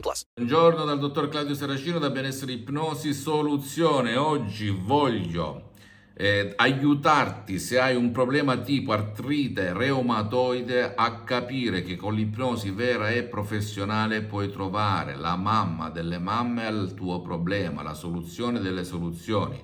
[0.00, 0.24] plus.
[0.34, 4.16] Buongiorno dal dottor Claudio Saracino da Benessere Ipnosi Soluzione.
[4.16, 5.72] Oggi voglio
[6.16, 13.10] eh, aiutarti se hai un problema tipo artrite reumatoide a capire che con l'ipnosi vera
[13.10, 19.60] e professionale puoi trovare la mamma delle mamme al tuo problema, la soluzione delle soluzioni.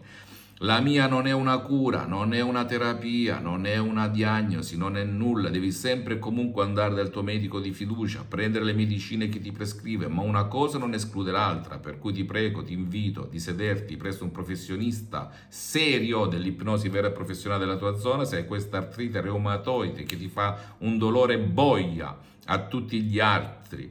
[0.62, 4.98] La mia non è una cura, non è una terapia, non è una diagnosi, non
[4.98, 5.48] è nulla.
[5.48, 9.52] Devi sempre e comunque andare dal tuo medico di fiducia, prendere le medicine che ti
[9.52, 11.78] prescrive, ma una cosa non esclude l'altra.
[11.78, 17.12] Per cui ti prego, ti invito di sederti presso un professionista serio dell'ipnosi vera e
[17.12, 18.26] professionale della tua zona.
[18.26, 22.14] Se hai questa artrite reumatoide che ti fa un dolore boia
[22.44, 23.90] a tutti gli arti,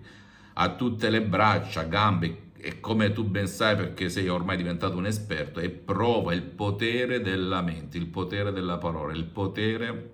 [0.54, 5.06] a tutte le braccia, gambe, e come tu ben sai perché sei ormai diventato un
[5.06, 10.12] esperto, e prova il potere della mente, il potere della parola, il potere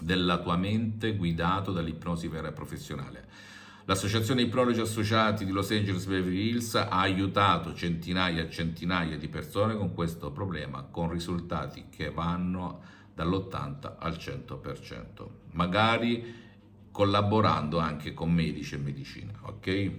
[0.00, 3.26] della tua mente guidato dall'ipnosi vera e professionale.
[3.86, 9.74] L'associazione Ipnologi Associati di Los Angeles Beverly Hills ha aiutato centinaia e centinaia di persone
[9.74, 12.82] con questo problema, con risultati che vanno
[13.14, 16.34] dall'80 al 100%, magari
[16.92, 19.92] collaborando anche con medici e medicina, ok?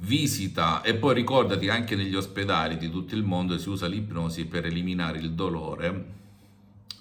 [0.00, 4.64] Visita e poi ricordati anche negli ospedali di tutto il mondo si usa l'ipnosi per
[4.64, 6.18] eliminare il dolore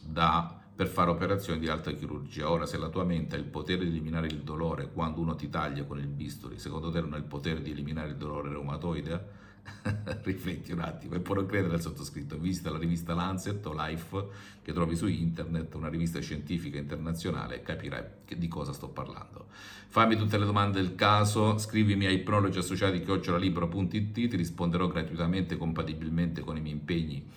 [0.02, 2.49] da, per fare operazioni di alta chirurgia.
[2.49, 5.49] Ora, se la tua mente ha il potere di eliminare il dolore quando uno ti
[5.49, 9.27] taglia con il bisturi, secondo te non ha il potere di eliminare il dolore reumatoide?
[10.23, 12.38] Rifletti un attimo e non credere al sottoscritto.
[12.38, 14.28] Visita la rivista Lancet o Life
[14.62, 18.03] che trovi su internet, una rivista scientifica internazionale, e capirai
[18.38, 19.47] di cosa sto parlando.
[19.90, 26.40] Fammi tutte le domande del caso, scrivimi a ipnologi associati chiocciolalibro.it, ti risponderò gratuitamente, compatibilmente
[26.40, 27.29] con i miei impegni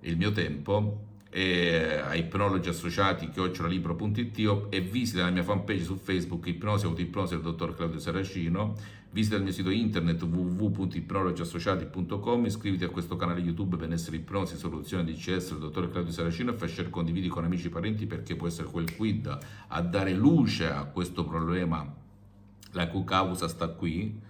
[0.00, 5.96] e il mio tempo e a ipnologi associati chiocciolalibro.it e visita la mia fanpage su
[5.96, 8.74] Facebook Ipnosi Autoipnosi del dottor Claudio Saracino.
[9.10, 15.52] Visita il mio sito internet www.ipnologiassociati.com iscriviti a questo canale YouTube Benessere Ipnosi Soluzione DCS
[15.52, 18.68] del dottor Claudio Saracino e fai share condividi con amici e parenti perché può essere
[18.68, 19.38] quel quid
[19.68, 21.90] a dare luce a questo problema
[22.72, 24.20] la cui causa sta qui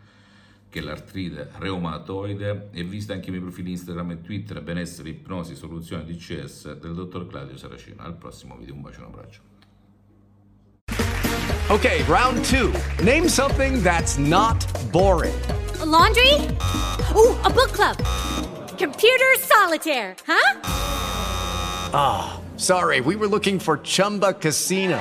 [0.77, 6.05] che l'artrite reumatoide e visita anche i miei profili Instagram e Twitter benessere, ipnosi, soluzione
[6.05, 8.03] DCS del dottor Claudio Saracino.
[8.03, 9.41] Al prossimo video, un bacio e un abbraccio.
[11.69, 12.71] Okay, round two.
[13.03, 15.35] Name something that's not boring.
[15.81, 16.35] A laundry?
[17.15, 17.97] Ooh, a book club.
[18.77, 20.61] Computer solitaire, huh?
[21.95, 25.01] Ah, sorry, we were looking for Chumba Casino.